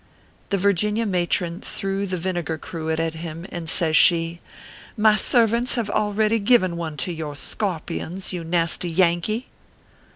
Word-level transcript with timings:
The 0.49 0.57
Virginia 0.57 1.05
matron 1.05 1.61
threw 1.61 2.07
the 2.07 2.17
vinegar 2.17 2.57
cruet 2.57 2.99
at 2.99 3.13
him, 3.13 3.45
and 3.49 3.69
says 3.69 3.95
she:" 3.95 4.39
My 5.07 5.15
servants 5.15 5.75
have 5.75 5.91
already 5.91 6.39
given 6.39 6.75
one 6.75 6.97
to 7.05 7.13
your 7.13 7.35
scor 7.35 7.83
pions, 7.85 8.33
you 8.33 8.43
nasty 8.43 8.89
Yankee." 8.89 9.45